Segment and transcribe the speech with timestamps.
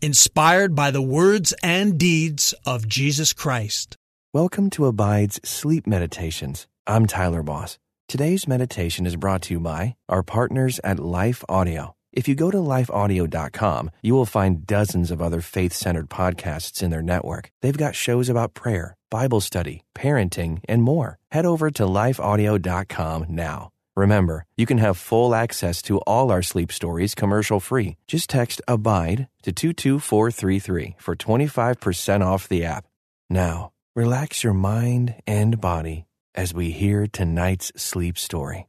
[0.00, 3.96] inspired by the words and deeds of Jesus Christ.
[4.32, 6.66] Welcome to Abide's Sleep Meditations.
[6.86, 7.78] I'm Tyler Boss.
[8.08, 11.94] Today's meditation is brought to you by our partners at Life Audio.
[12.12, 16.90] If you go to lifeaudio.com, you will find dozens of other faith centered podcasts in
[16.90, 17.50] their network.
[17.60, 21.18] They've got shows about prayer, Bible study, parenting, and more.
[21.32, 23.70] Head over to lifeaudio.com now.
[23.98, 27.96] Remember, you can have full access to all our sleep stories commercial free.
[28.06, 32.84] Just text ABIDE to 22433 for 25% off the app.
[33.28, 38.68] Now, relax your mind and body as we hear tonight's sleep story.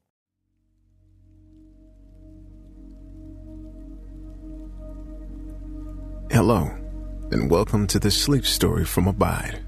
[6.31, 6.75] Hello,
[7.29, 9.59] and welcome to the sleep story from Abide.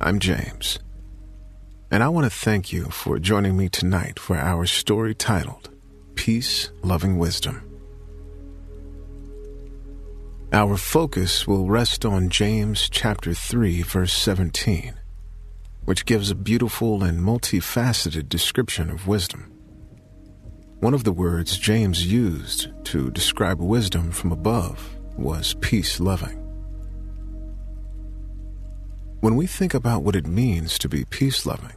[0.00, 0.78] I'm James.
[1.90, 5.70] And I want to thank you for joining me tonight for our story titled
[6.14, 7.62] Peace Loving Wisdom.
[10.52, 14.94] Our focus will rest on James chapter 3 verse 17,
[15.84, 19.52] which gives a beautiful and multifaceted description of wisdom.
[20.80, 26.43] One of the words James used to describe wisdom from above was peace loving.
[29.24, 31.72] When we think about what it means to be peace loving,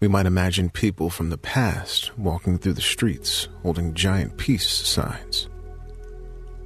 [0.00, 5.48] we might imagine people from the past walking through the streets holding giant peace signs.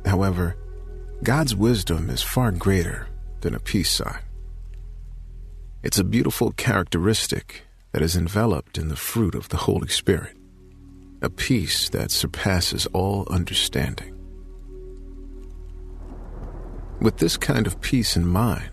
[0.05, 0.57] However,
[1.23, 3.07] God's wisdom is far greater
[3.43, 4.19] than a peace sign.
[5.85, 10.37] It's a beautiful characteristic that is enveloped in the fruit of the Holy Spirit,
[11.23, 14.19] a peace that surpasses all understanding.
[17.01, 18.71] With this kind of peace in mind,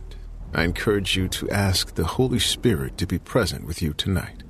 [0.53, 4.43] I encourage you to ask the Holy Spirit to be present with you tonight.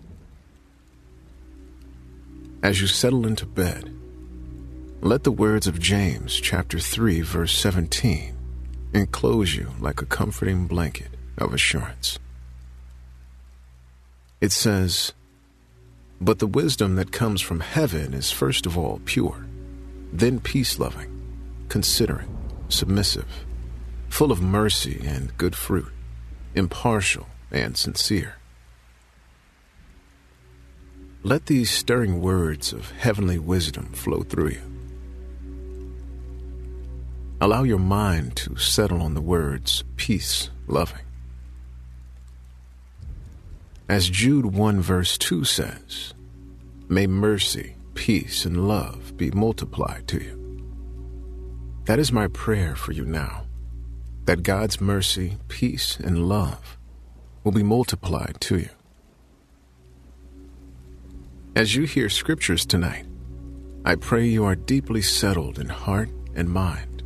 [2.62, 3.94] As you settle into bed,
[5.02, 8.36] let the words of James chapter 3 verse 17
[8.94, 12.20] enclose you like a comforting blanket of assurance.
[14.42, 15.14] It says,
[16.20, 19.46] But the wisdom that comes from heaven is first of all pure,
[20.12, 21.10] then peace loving,
[21.70, 22.28] considerate,
[22.68, 23.46] submissive,
[24.10, 25.93] full of mercy and good fruit,
[26.56, 28.36] impartial and sincere.
[31.24, 34.62] Let these stirring words of heavenly wisdom flow through you.
[37.40, 41.06] Allow your mind to settle on the words peace loving.
[43.90, 46.14] As Jude 1 verse 2 says,
[46.88, 50.40] May mercy, peace, and love be multiplied to you.
[51.86, 53.44] That is my prayer for you now,
[54.26, 56.78] that God's mercy, peace, and love
[57.44, 58.70] will be multiplied to you.
[61.56, 63.06] As you hear scriptures tonight,
[63.86, 67.04] I pray you are deeply settled in heart and mind,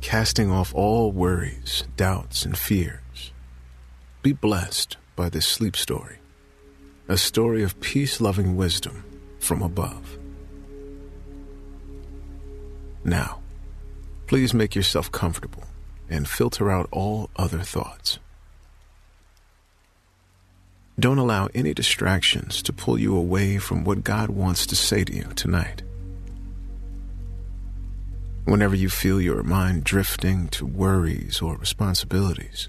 [0.00, 3.32] casting off all worries, doubts, and fears.
[4.22, 6.18] Be blessed by this sleep story,
[7.08, 9.04] a story of peace loving wisdom
[9.38, 10.18] from above.
[13.04, 13.40] Now,
[14.26, 15.64] please make yourself comfortable
[16.10, 18.18] and filter out all other thoughts.
[20.98, 25.14] Don't allow any distractions to pull you away from what God wants to say to
[25.14, 25.82] you tonight.
[28.44, 32.68] Whenever you feel your mind drifting to worries or responsibilities,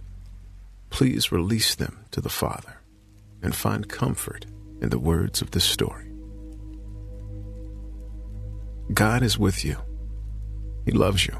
[0.89, 2.77] please release them to the Father
[3.41, 4.45] and find comfort
[4.81, 6.11] in the words of this story.
[8.93, 9.77] God is with you.
[10.85, 11.37] He loves you.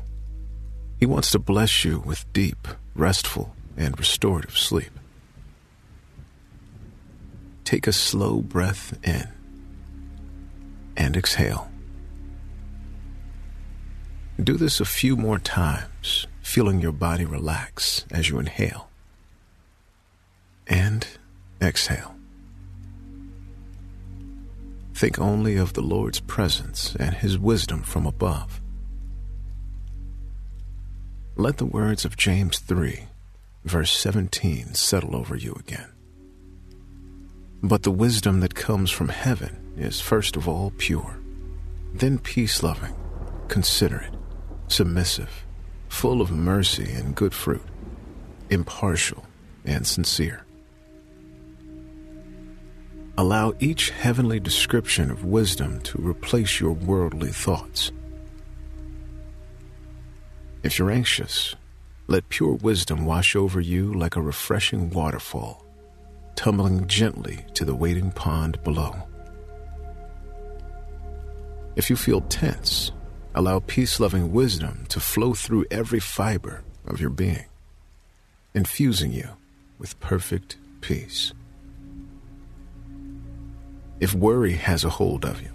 [1.01, 4.91] He wants to bless you with deep, restful, and restorative sleep.
[7.63, 9.27] Take a slow breath in
[10.95, 11.71] and exhale.
[14.43, 18.87] Do this a few more times, feeling your body relax as you inhale
[20.67, 21.07] and
[21.59, 22.13] exhale.
[24.93, 28.60] Think only of the Lord's presence and His wisdom from above.
[31.35, 33.05] Let the words of James 3,
[33.63, 35.89] verse 17, settle over you again.
[37.63, 41.19] But the wisdom that comes from heaven is first of all pure,
[41.93, 42.93] then peace loving,
[43.47, 44.13] considerate,
[44.67, 45.45] submissive,
[45.87, 47.63] full of mercy and good fruit,
[48.49, 49.25] impartial,
[49.63, 50.45] and sincere.
[53.17, 57.91] Allow each heavenly description of wisdom to replace your worldly thoughts.
[60.63, 61.55] If you're anxious,
[62.07, 65.65] let pure wisdom wash over you like a refreshing waterfall,
[66.35, 68.95] tumbling gently to the waiting pond below.
[71.75, 72.91] If you feel tense,
[73.33, 77.45] allow peace loving wisdom to flow through every fiber of your being,
[78.53, 79.29] infusing you
[79.79, 81.33] with perfect peace.
[83.99, 85.49] If worry has a hold of you,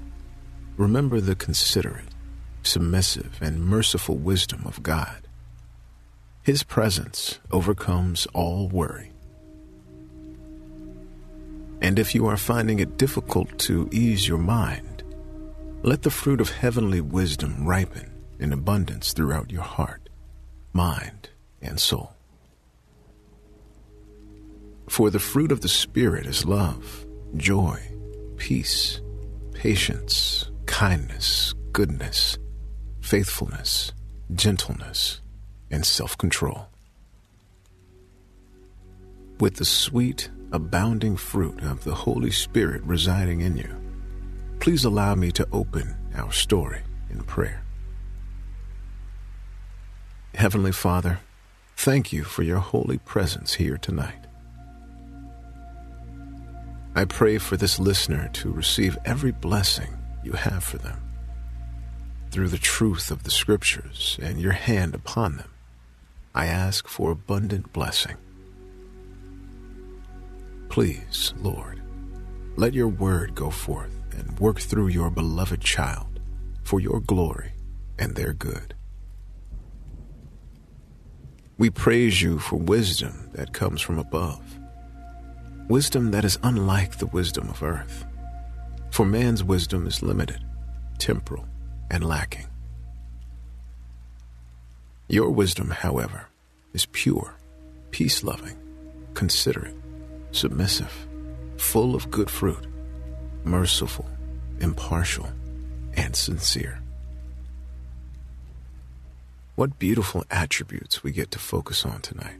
[0.76, 2.08] remember the considerate,
[2.66, 5.26] submissive, and merciful wisdom of God.
[6.42, 9.12] His presence overcomes all worry.
[11.80, 15.02] And if you are finding it difficult to ease your mind,
[15.82, 20.08] let the fruit of heavenly wisdom ripen in abundance throughout your heart,
[20.72, 21.30] mind,
[21.60, 22.12] and soul.
[24.88, 27.80] For the fruit of the Spirit is love, joy,
[28.36, 29.00] peace,
[29.52, 32.38] patience, kindness, goodness,
[33.06, 33.92] faithfulness,
[34.34, 35.20] gentleness,
[35.70, 36.66] and self control.
[39.38, 43.72] With the sweet, abounding fruit of the Holy Spirit residing in you,
[44.58, 47.62] please allow me to open our story in prayer.
[50.34, 51.20] Heavenly Father,
[51.76, 54.26] thank you for your holy presence here tonight.
[56.96, 61.05] I pray for this listener to receive every blessing you have for them.
[62.30, 65.50] Through the truth of the Scriptures and your hand upon them,
[66.34, 68.16] I ask for abundant blessing.
[70.68, 71.80] Please, Lord,
[72.56, 76.20] let your word go forth and work through your beloved child
[76.62, 77.52] for your glory
[77.98, 78.74] and their good.
[81.58, 84.42] We praise you for wisdom that comes from above
[85.68, 88.04] wisdom that is unlike the wisdom of earth.
[88.90, 90.44] For man's wisdom is limited,
[90.98, 91.46] temporal,
[91.90, 92.46] and lacking.
[95.08, 96.26] Your wisdom, however,
[96.72, 97.34] is pure,
[97.90, 98.56] peace loving,
[99.14, 99.76] considerate,
[100.32, 101.06] submissive,
[101.56, 102.66] full of good fruit,
[103.44, 104.08] merciful,
[104.60, 105.28] impartial,
[105.94, 106.80] and sincere.
[109.54, 112.36] What beautiful attributes we get to focus on tonight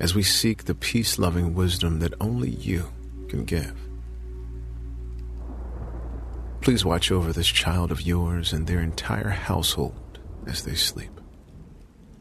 [0.00, 2.84] as we seek the peace loving wisdom that only you
[3.28, 3.87] can give.
[6.60, 11.10] Please watch over this child of yours and their entire household as they sleep.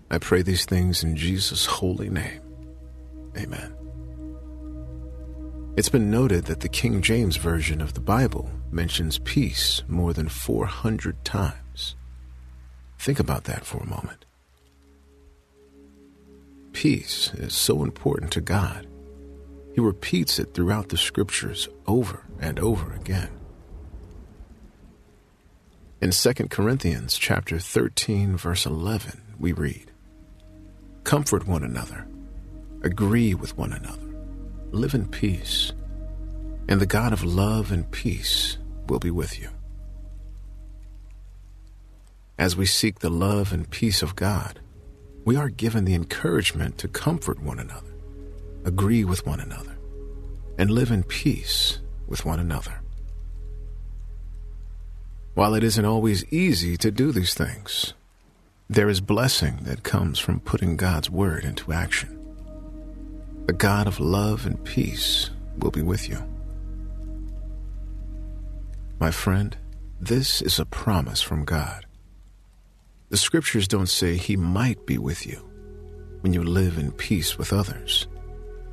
[0.10, 2.42] I pray these things in Jesus' holy name.
[3.38, 3.74] Amen.
[5.76, 10.30] It's been noted that the King James Version of the Bible mentions peace more than
[10.30, 11.96] 400 times.
[12.98, 14.26] Think about that for a moment
[16.78, 18.86] peace is so important to God.
[19.74, 23.37] He repeats it throughout the scriptures over and over again.
[26.00, 29.90] In 2 Corinthians chapter 13 verse 11, we read,
[31.04, 32.08] Comfort one another,
[32.84, 34.16] agree with one another,
[34.70, 35.74] live in peace,
[36.70, 39.50] and the God of love and peace will be with you.
[42.38, 44.60] As we seek the love and peace of God,
[45.26, 47.96] we are given the encouragement to comfort one another,
[48.66, 49.76] agree with one another,
[50.60, 52.84] and live in peace with one another.
[55.38, 57.94] While it isn't always easy to do these things,
[58.68, 62.18] there is blessing that comes from putting God's word into action.
[63.46, 65.30] The God of love and peace
[65.60, 66.18] will be with you.
[69.00, 69.56] My friend,
[70.02, 71.86] this is a promise from God.
[73.10, 75.48] The scriptures don't say he might be with you
[76.22, 78.08] when you live in peace with others.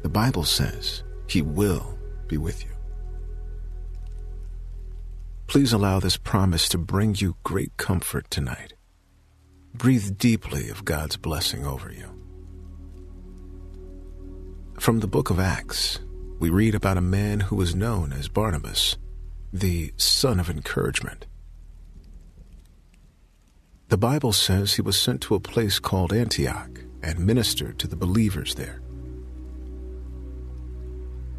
[0.00, 2.73] The Bible says he will be with you.
[5.54, 8.74] Please allow this promise to bring you great comfort tonight.
[9.72, 12.10] Breathe deeply of God's blessing over you.
[14.80, 16.00] From the book of Acts,
[16.40, 18.96] we read about a man who was known as Barnabas,
[19.52, 21.24] the son of encouragement.
[23.90, 27.94] The Bible says he was sent to a place called Antioch and ministered to the
[27.94, 28.82] believers there.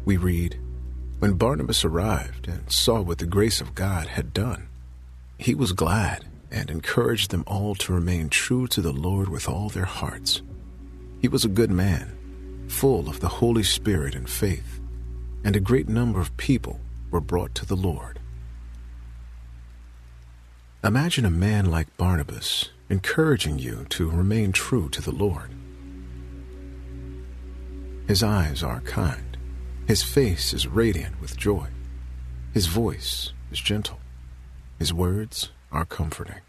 [0.06, 0.58] We read,
[1.18, 4.68] When Barnabas arrived and saw what the grace of God had done,
[5.38, 9.70] he was glad and encouraged them all to remain true to the Lord with all
[9.70, 10.42] their hearts.
[11.20, 14.78] He was a good man, full of the Holy Spirit and faith,
[15.42, 16.80] and a great number of people
[17.10, 18.18] were brought to the Lord.
[20.84, 25.50] Imagine a man like Barnabas encouraging you to remain true to the Lord.
[28.06, 29.25] His eyes are kind.
[29.86, 31.68] His face is radiant with joy.
[32.52, 34.00] His voice is gentle.
[34.78, 36.40] His words are comforting.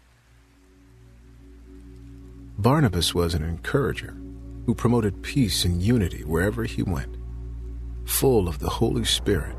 [2.58, 4.16] Barnabas was an encourager
[4.66, 7.16] who promoted peace and unity wherever he went,
[8.04, 9.56] full of the Holy Spirit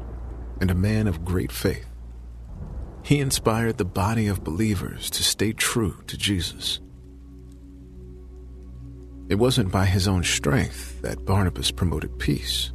[0.59, 1.87] and a man of great faith.
[3.03, 6.81] He inspired the body of believers to stay true to Jesus.
[9.29, 12.73] It wasn't by his own strength that Barnabas promoted peace,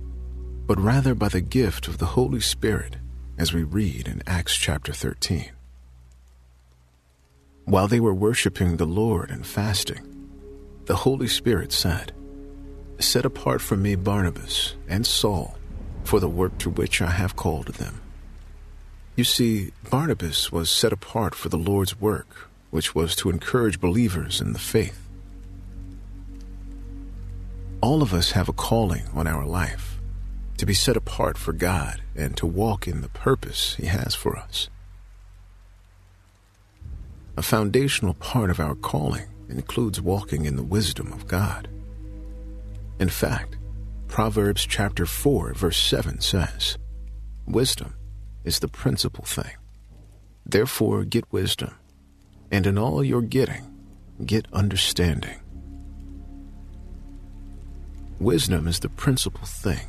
[0.67, 2.97] but rather by the gift of the Holy Spirit,
[3.37, 5.51] as we read in Acts chapter 13.
[7.65, 10.11] While they were worshiping the Lord and fasting,
[10.87, 12.13] the Holy Spirit said,
[12.99, 15.59] Set apart for me Barnabas and Saul
[16.05, 18.01] for the work to which I have called them.
[19.17, 24.41] You see, Barnabas was set apart for the Lord's work, which was to encourage believers
[24.41, 25.09] in the faith.
[27.81, 29.94] All of us have a calling on our life
[30.59, 34.37] to be set apart for God and to walk in the purpose He has for
[34.37, 34.69] us.
[37.37, 41.69] A foundational part of our calling includes walking in the wisdom of God.
[42.99, 43.57] In fact,
[44.07, 46.79] Proverbs chapter 4 verse 7 says,
[47.47, 47.95] Wisdom
[48.45, 49.57] is the principal thing.
[50.47, 51.75] Therefore get wisdom,
[52.51, 53.65] and in all your getting,
[54.25, 55.41] get understanding.
[58.21, 59.87] Wisdom is the principal thing.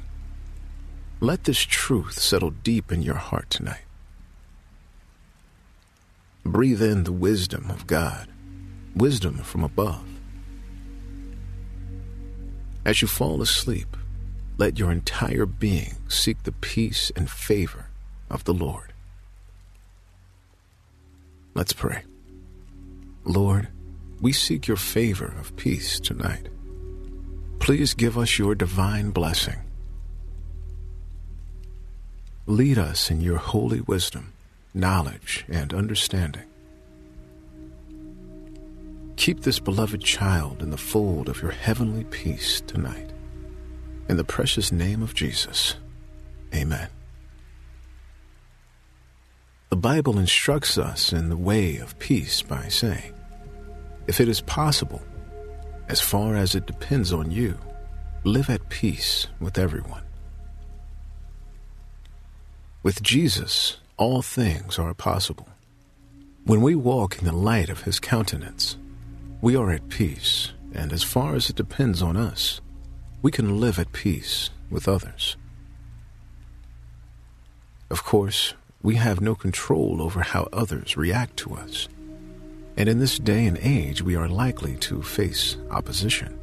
[1.19, 3.85] Let this truth settle deep in your heart tonight.
[6.43, 8.27] Breathe in the wisdom of God
[8.95, 10.07] wisdom from above.
[12.85, 13.97] As you fall asleep,
[14.57, 17.87] let your entire being seek the peace and favor
[18.29, 18.93] of the Lord.
[21.53, 22.03] Let's pray.
[23.25, 23.67] Lord,
[24.21, 26.47] we seek your favor of peace tonight.
[27.59, 29.57] Please give us your divine blessing.
[32.47, 34.31] Lead us in your holy wisdom,
[34.71, 36.43] knowledge, and understanding.
[39.15, 43.09] Keep this beloved child in the fold of your heavenly peace tonight.
[44.07, 45.75] In the precious name of Jesus,
[46.53, 46.89] amen.
[49.69, 53.13] The Bible instructs us in the way of peace by saying,
[54.05, 55.01] if it is possible,
[55.89, 57.57] as far as it depends on you,
[58.23, 60.03] live at peace with everyone.
[62.85, 65.49] With Jesus, all things are possible.
[66.43, 68.77] When we walk in the light of his countenance,
[69.41, 72.61] we are at peace, and as far as it depends on us,
[73.23, 75.35] we can live at peace with others.
[77.89, 81.89] Of course, we have no control over how others react to us.
[82.77, 86.39] And in this day and age, we are likely to face opposition.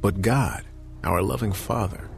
[0.00, 0.64] But God,
[1.02, 2.08] our loving Father,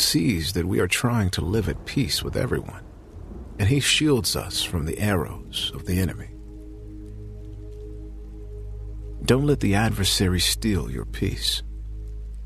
[0.00, 2.84] sees that we are trying to live at peace with everyone,
[3.58, 6.28] and He shields us from the arrows of the enemy.
[9.24, 11.62] Don't let the adversary steal your peace.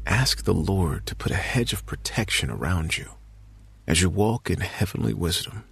[0.06, 3.10] Ask the Lord to put a hedge of protection around you
[3.86, 5.64] as you walk in heavenly wisdom.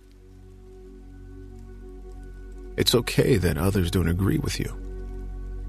[2.77, 4.77] It's okay that others don't agree with you.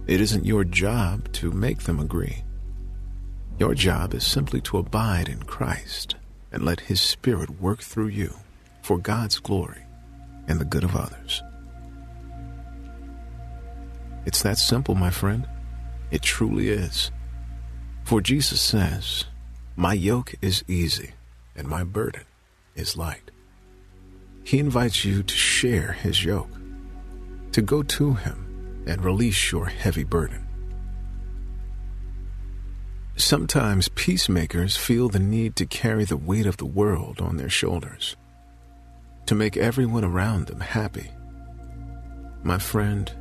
[0.08, 2.44] It isn't your job to make them agree.
[3.60, 6.16] Your job is simply to abide in Christ
[6.50, 8.34] and let His Spirit work through you
[8.82, 9.84] for God's glory
[10.48, 11.44] and the good of others.
[14.26, 15.46] It's that simple, my friend.
[16.10, 17.12] It truly is.
[18.06, 19.26] For Jesus says,
[19.76, 21.12] My yoke is easy
[21.54, 22.24] and my burden
[22.76, 23.30] is light.
[24.46, 26.50] He invites you to share his yoke,
[27.52, 30.49] to go to him and release your heavy burden.
[33.20, 38.16] Sometimes peacemakers feel the need to carry the weight of the world on their shoulders,
[39.26, 41.12] to make everyone around them happy.
[42.44, 43.12] My friend,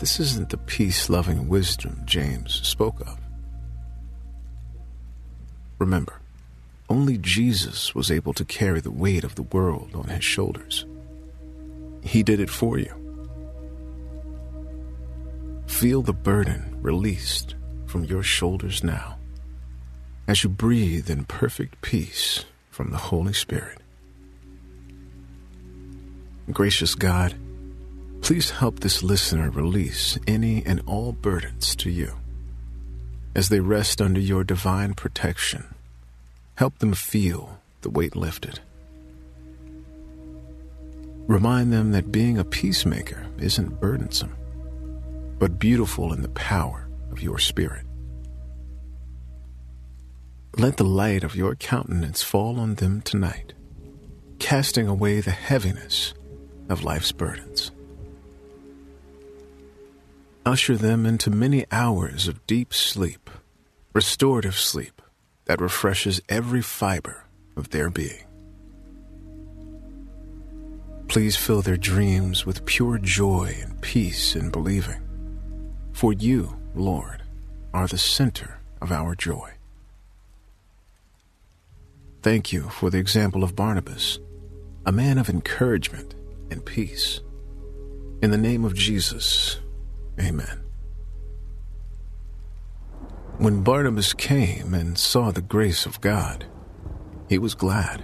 [0.00, 3.18] this isn't the peace loving wisdom James spoke of.
[5.78, 6.18] Remember,
[6.88, 10.86] only Jesus was able to carry the weight of the world on his shoulders.
[12.02, 12.90] He did it for you.
[15.66, 19.15] Feel the burden released from your shoulders now
[20.26, 23.78] as you breathe in perfect peace from the Holy Spirit.
[26.50, 27.34] Gracious God,
[28.26, 32.16] Please help this listener release any and all burdens to you.
[33.36, 35.64] As they rest under your divine protection,
[36.56, 38.58] help them feel the weight lifted.
[41.28, 44.34] Remind them that being a peacemaker isn't burdensome,
[45.38, 47.86] but beautiful in the power of your spirit.
[50.58, 53.52] Let the light of your countenance fall on them tonight,
[54.38, 56.14] casting away the heaviness
[56.70, 57.72] of life's burdens.
[60.46, 63.28] Usher them into many hours of deep sleep,
[63.92, 65.02] restorative sleep
[65.44, 68.24] that refreshes every fiber of their being.
[71.08, 75.02] Please fill their dreams with pure joy and peace in believing.
[75.92, 77.22] For you, Lord,
[77.74, 79.55] are the center of our joy.
[82.26, 84.18] Thank you for the example of Barnabas,
[84.84, 86.16] a man of encouragement
[86.50, 87.20] and peace.
[88.20, 89.60] In the name of Jesus,
[90.18, 90.60] amen.
[93.38, 96.46] When Barnabas came and saw the grace of God,
[97.28, 98.02] he was glad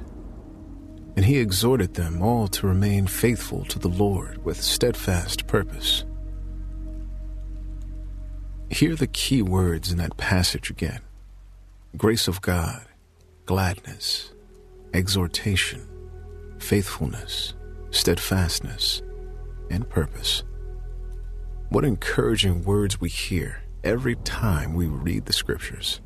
[1.16, 6.04] and he exhorted them all to remain faithful to the Lord with steadfast purpose.
[8.70, 11.00] Hear the key words in that passage again
[11.96, 12.86] grace of God,
[13.46, 14.32] gladness,
[14.94, 15.86] exhortation,
[16.58, 17.54] faithfulness,
[17.90, 19.02] steadfastness,
[19.70, 20.44] and purpose.
[21.70, 26.00] What encouraging words we hear every time we read the scriptures.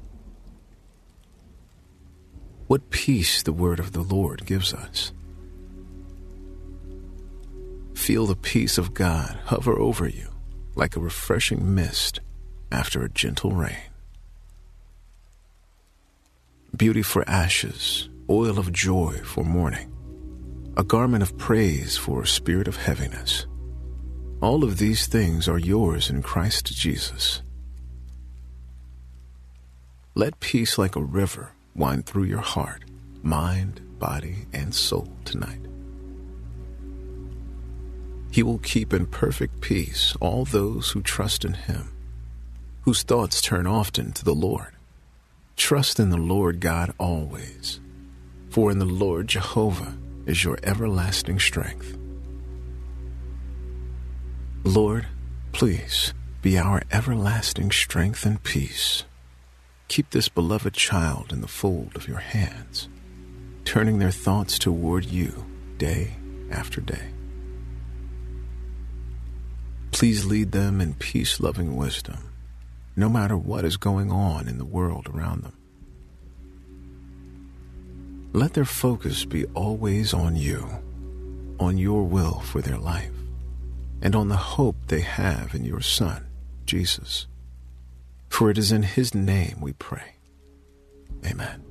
[2.69, 5.13] What peace the word of the Lord gives us.
[7.95, 10.29] Feel the peace of God hover over you
[10.75, 12.21] like a refreshing mist
[12.71, 13.96] after a gentle rain.
[16.77, 19.91] Beauty for ashes, oil of joy for mourning,
[20.77, 23.47] a garment of praise for a spirit of heaviness.
[24.43, 27.41] All of these things are yours in Christ Jesus.
[30.15, 32.85] Let peace like a river wind through your heart,
[33.23, 35.61] mind, body, and soul tonight.
[38.31, 41.91] He will keep in perfect peace all those who trust in Him,
[42.83, 44.76] whose thoughts turn often to the Lord.
[45.57, 47.81] Trust in the Lord God always,
[48.51, 51.97] for in the Lord Jehovah is your everlasting strength.
[54.65, 55.07] Lord,
[55.53, 59.05] please be our everlasting strength and peace.
[59.89, 62.89] Keep this beloved child in the fold of your hands,
[63.65, 65.47] turning their thoughts toward you
[65.79, 66.17] day
[66.51, 67.09] after day.
[69.91, 72.19] Please lead them in peace loving wisdom,
[72.97, 75.53] no matter what is going on in the world around them.
[78.33, 80.69] Let their focus be always on you,
[81.61, 83.13] on your will for their life,
[84.03, 86.27] and on the hope they have in your Son,
[86.65, 87.27] Jesus.
[88.29, 90.17] For it is in his name we pray.
[91.25, 91.63] Amen.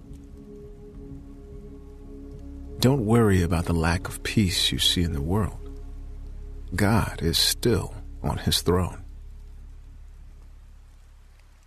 [2.80, 5.70] Don't worry about the lack of peace you see in the world.
[6.76, 9.05] God is still on his throne.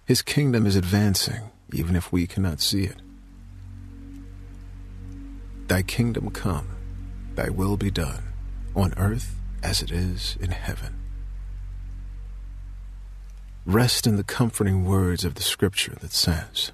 [0.09, 2.97] His kingdom is advancing, even if we cannot see it.
[5.67, 6.67] Thy kingdom come,
[7.35, 8.23] thy will be done,
[8.75, 10.95] on earth as it is in heaven.
[13.67, 16.73] Rest in the comforting words of the scripture that says,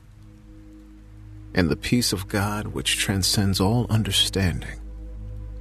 [1.56, 4.78] And the peace of God, which transcends all understanding,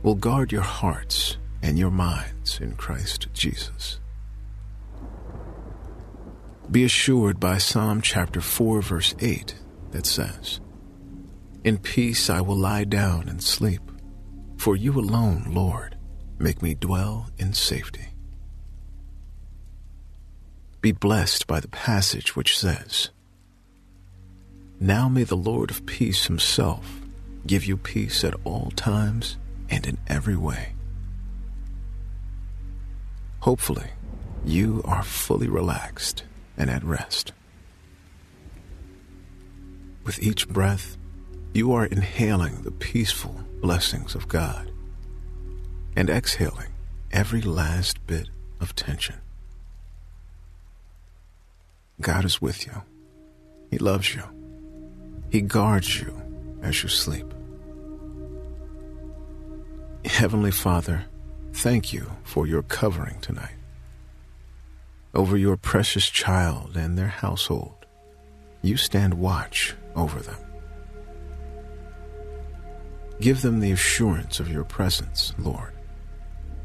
[0.04, 3.98] will guard your hearts and your minds in Christ Jesus.
[6.74, 9.56] Be assured by Psalm chapter 4, verse 8,
[9.92, 10.60] that says,
[11.64, 13.82] In peace I will lie down and sleep,
[14.58, 15.96] for you alone, Lord,
[16.40, 18.14] make me dwell in safety
[20.84, 23.10] be blessed by the passage which says,
[24.82, 27.00] Now may the Lord of peace himself
[27.48, 29.38] give you peace at all times
[29.70, 30.74] and in every way.
[33.40, 33.92] Hopefully,
[34.44, 36.26] you are fully relaxed
[36.58, 37.34] and at rest.
[40.06, 40.98] With each breath,
[41.54, 44.72] you are inhaling the peaceful blessings of God
[45.96, 46.74] and exhaling
[47.12, 48.28] every last bit
[48.60, 49.16] of tension.
[52.02, 52.82] God is with you.
[53.70, 54.24] He loves you.
[55.30, 56.22] He guards you
[56.62, 57.34] as you sleep.
[60.06, 61.06] Heavenly Father,
[61.54, 63.56] thank you for your covering tonight
[65.14, 67.86] over your precious child and their household.
[68.62, 70.40] You stand watch over them.
[73.20, 75.74] Give them the assurance of your presence, Lord,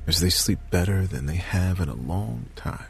[0.07, 2.87] as they sleep better than they have in a long time.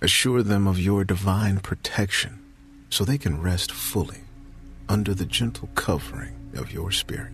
[0.00, 2.42] Assure them of your divine protection
[2.90, 4.22] so they can rest fully
[4.88, 7.32] under the gentle covering of your Spirit.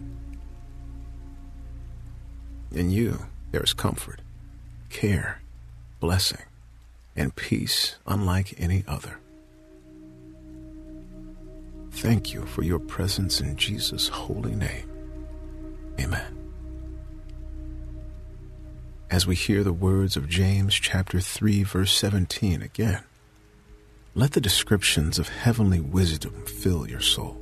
[2.71, 4.21] In you, there is comfort,
[4.91, 5.43] care,
[5.99, 6.45] blessing,
[7.19, 9.19] and peace unlike any other.
[11.91, 14.89] thank you for your presence in Jesus' holy name.
[15.99, 16.39] Amen.
[19.11, 23.03] As we hear the words of James chapter 3 verse 17 again,
[24.15, 27.37] let the descriptions of heavenly wisdom fill your soul.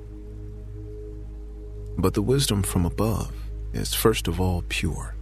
[1.99, 3.33] But the wisdom from above
[3.75, 5.15] is first of all pure.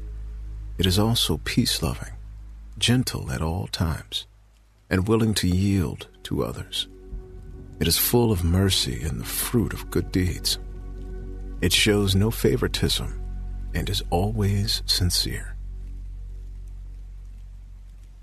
[0.79, 2.13] It is also peace loving,
[2.79, 4.27] gentle at all times,
[4.91, 6.89] and willing to yield to others.
[7.81, 10.59] It is full of mercy and the fruit of good deeds.
[11.61, 13.21] It shows no favoritism
[13.75, 15.57] and is always sincere.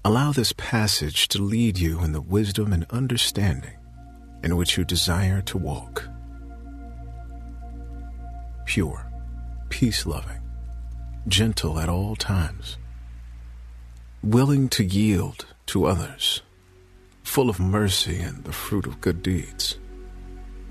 [0.03, 3.77] Allow this passage to lead you in the wisdom and understanding
[4.43, 6.07] in which you desire to walk.
[8.65, 9.11] Pure,
[9.69, 10.41] peace loving,
[11.27, 12.77] gentle at all times,
[14.23, 16.41] willing to yield to others,
[17.31, 19.79] full of mercy and the fruit of good deeds,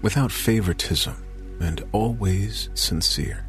[0.02, 1.16] without favoritism
[1.58, 3.46] and always sincere.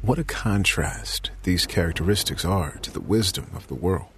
[0.00, 4.08] What a contrast these characteristics are to the wisdom of the world.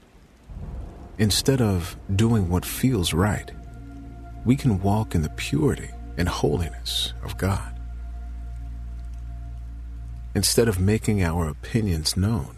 [1.19, 3.51] Instead of doing what feels right,
[4.45, 7.81] we can walk in the purity and holiness of God.
[10.37, 12.55] Instead of making our opinions known,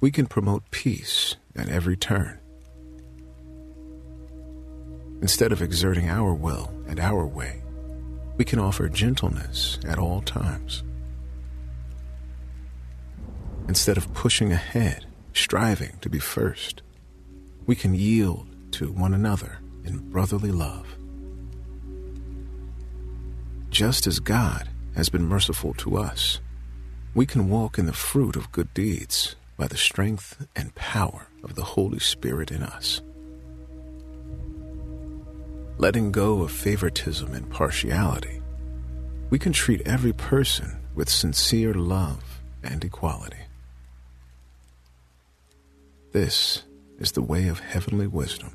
[0.00, 2.38] we can promote peace at every turn.
[5.24, 7.62] Instead of exerting our will and our way,
[8.36, 10.82] we can offer gentleness at all times.
[13.66, 16.82] Instead of pushing ahead, striving to be first,
[17.64, 20.94] we can yield to one another in brotherly love.
[23.70, 26.42] Just as God has been merciful to us,
[27.14, 31.54] we can walk in the fruit of good deeds by the strength and power of
[31.54, 33.00] the Holy Spirit in us.
[35.76, 38.40] Letting go of favoritism and partiality,
[39.30, 42.22] we can treat every person with sincere love
[42.62, 43.42] and equality.
[46.12, 46.62] This
[47.00, 48.54] is the way of heavenly wisdom,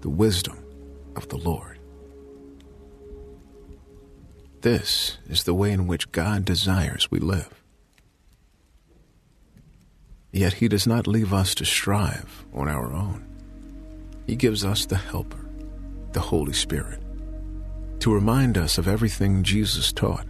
[0.00, 0.64] the wisdom
[1.14, 1.78] of the Lord.
[4.62, 7.62] This is the way in which God desires we live.
[10.32, 13.26] Yet He does not leave us to strive on our own.
[14.26, 15.49] He gives us the Helper,
[16.12, 17.00] the Holy Spirit,
[18.00, 20.26] to remind us of everything Jesus taught.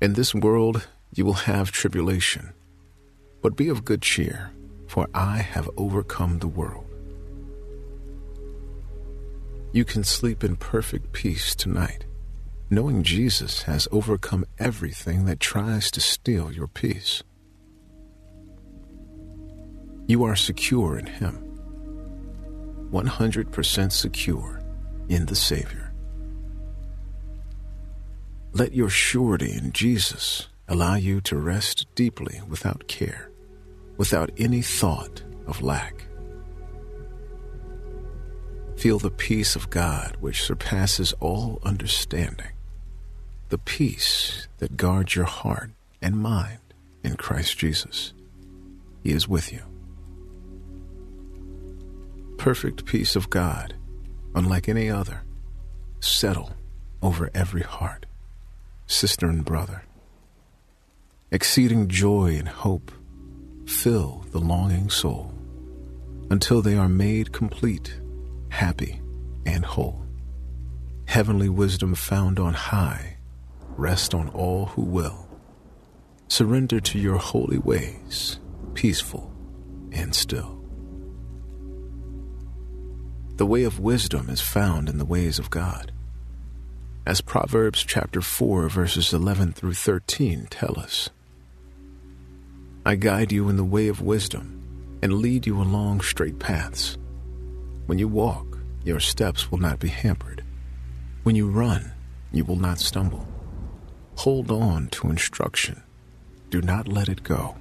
[0.00, 2.52] In this world you will have tribulation
[3.42, 4.50] but be of good cheer,
[4.86, 6.84] for I have overcome the world.
[9.72, 12.06] You can sleep in perfect peace tonight,
[12.70, 17.22] knowing Jesus has overcome everything that tries to steal your peace.
[20.06, 21.47] You are secure in Him,
[22.92, 24.60] 100% secure
[25.08, 25.92] in the Savior.
[28.52, 33.28] Let your surety in Jesus allow you to rest deeply without care
[33.98, 36.06] without any thought of lack.
[38.76, 42.52] Feel the peace of God which surpasses all understanding,
[43.50, 46.60] the peace that guards your heart and mind
[47.02, 48.14] in Christ Jesus.
[49.02, 49.67] He is with you.
[52.38, 53.74] Perfect peace of God,
[54.34, 55.22] unlike any other,
[55.98, 56.52] settle
[57.02, 58.06] over every heart,
[58.86, 59.82] sister and brother.
[61.32, 62.92] Exceeding joy and hope
[63.66, 65.34] fill the longing soul
[66.30, 68.00] until they are made complete,
[68.50, 69.02] happy,
[69.44, 70.06] and whole.
[71.06, 73.16] Heavenly wisdom found on high,
[73.76, 75.28] rest on all who will.
[76.28, 78.38] Surrender to your holy ways,
[78.74, 79.32] peaceful
[79.90, 80.57] and still.
[83.38, 85.92] The way of wisdom is found in the ways of God.
[87.06, 91.08] As Proverbs chapter 4 verses 11 through 13 tell us,
[92.84, 96.98] I guide you in the way of wisdom and lead you along straight paths.
[97.86, 100.42] When you walk, your steps will not be hampered.
[101.22, 101.92] When you run,
[102.32, 103.24] you will not stumble.
[104.16, 105.84] Hold on to instruction.
[106.50, 107.54] Do not let it go.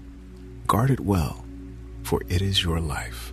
[0.66, 1.46] Guard it well,
[2.02, 3.32] for it is your life.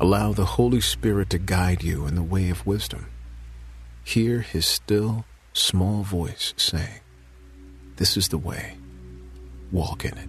[0.00, 3.06] Allow the Holy Spirit to guide you in the way of wisdom.
[4.04, 7.00] Hear his still, small voice saying,
[7.96, 8.76] This is the way
[9.72, 10.28] walk in it.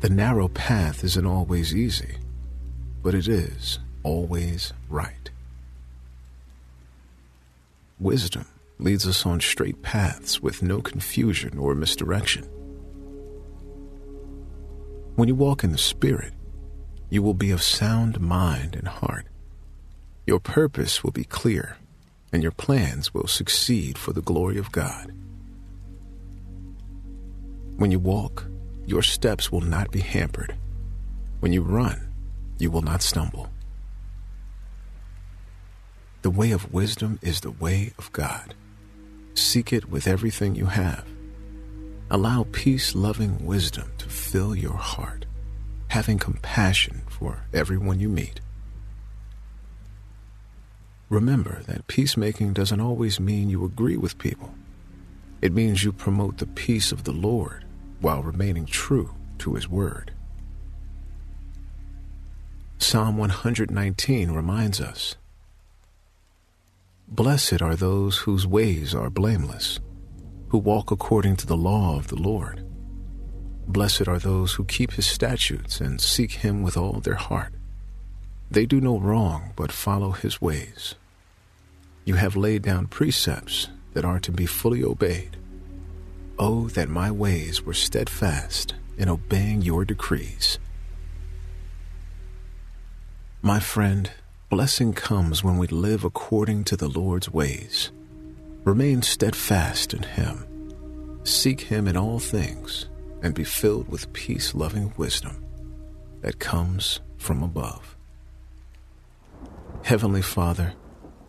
[0.00, 2.16] The narrow path isn't always easy,
[3.02, 5.30] but it is always right.
[7.98, 8.46] Wisdom
[8.78, 12.44] leads us on straight paths with no confusion or misdirection.
[15.14, 16.34] When you walk in the Spirit,
[17.08, 19.26] you will be of sound mind and heart.
[20.26, 21.76] Your purpose will be clear,
[22.32, 25.12] and your plans will succeed for the glory of God.
[27.76, 28.46] When you walk,
[28.86, 30.56] your steps will not be hampered.
[31.40, 32.12] When you run,
[32.58, 33.50] you will not stumble.
[36.22, 38.54] The way of wisdom is the way of God.
[39.34, 41.06] Seek it with everything you have.
[42.10, 45.25] Allow peace loving wisdom to fill your heart,
[45.96, 48.38] having compassion for everyone you meet.
[51.08, 54.52] Remember that peacemaking doesn't always mean you agree with people.
[55.40, 57.64] It means you promote the peace of the Lord
[58.02, 60.12] while remaining true to His Word.
[62.76, 65.16] Psalm 119 reminds us
[67.08, 69.80] Blessed are those whose ways are blameless,
[70.50, 72.65] who walk according to the law of the Lord.
[73.68, 77.52] Blessed are those who keep His statutes and seek Him with all their heart.
[78.50, 80.94] They do no wrong but follow His ways.
[82.04, 85.36] You have laid down precepts that are to be fully obeyed.
[86.38, 90.58] Oh, that my ways were steadfast in obeying your decrees.
[93.42, 94.10] My friend,
[94.48, 97.90] blessing comes when we live according to the Lord's ways.
[98.64, 100.44] Remain steadfast in Him.
[101.24, 102.86] Seek Him in all things
[103.22, 105.44] and be filled with peace loving wisdom
[106.20, 107.96] that comes from above.
[109.82, 110.74] Heavenly Father,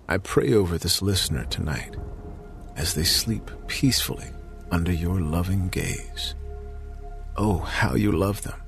[0.07, 1.95] I pray over this listener tonight
[2.75, 4.27] as they sleep peacefully
[4.71, 6.35] under your loving gaze.
[7.35, 8.59] Oh, how you love them.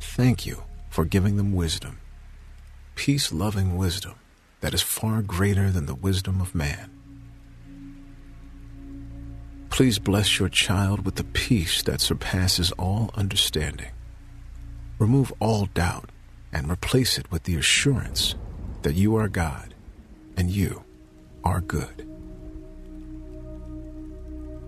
[0.00, 2.00] Thank you for giving them wisdom,
[2.94, 4.14] peace loving wisdom
[4.60, 6.90] that is far greater than the wisdom of man.
[9.70, 13.90] Please bless your child with the peace that surpasses all understanding.
[14.98, 16.10] Remove all doubt
[16.52, 18.34] and replace it with the assurance
[18.82, 19.72] that you are God
[20.36, 20.84] and you
[21.44, 22.06] are good.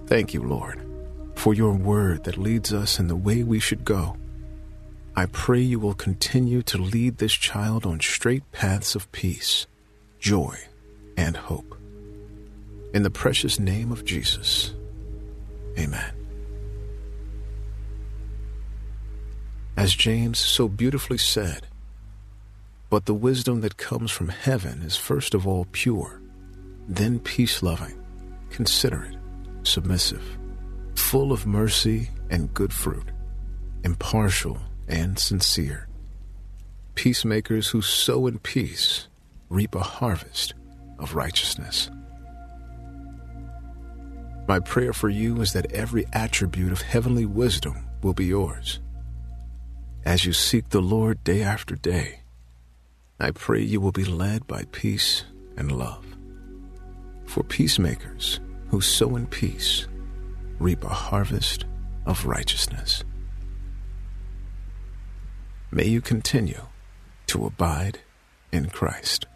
[0.06, 0.80] Thank you, Lord,
[1.34, 4.16] for your word that leads us in the way we should go.
[5.14, 9.66] I pray you will continue to lead this child on straight paths of peace,
[10.18, 10.56] joy,
[11.16, 11.76] and hope.
[12.94, 14.74] In the precious name of Jesus,
[15.78, 16.12] amen.
[19.76, 21.66] As James so beautifully said,
[22.90, 26.20] but the wisdom that comes from heaven is first of all pure,
[26.86, 27.98] then peace loving,
[28.50, 29.16] considerate,
[29.62, 30.38] submissive,
[30.94, 33.10] full of mercy and good fruit,
[33.82, 34.58] impartial
[34.88, 35.88] and sincere.
[36.94, 39.08] Peacemakers who sow in peace
[39.48, 40.52] reap a harvest
[40.98, 41.90] of righteousness.
[44.48, 48.80] My prayer for you is that every attribute of heavenly wisdom will be yours.
[50.04, 52.20] As you seek the Lord day after day,
[53.20, 55.24] I pray you will be led by peace
[55.56, 56.04] and love.
[57.24, 59.86] For peacemakers who sow in peace
[60.58, 61.64] reap a harvest
[62.04, 63.04] of righteousness.
[65.70, 66.66] May you continue
[67.28, 68.00] to abide
[68.50, 69.26] in Christ.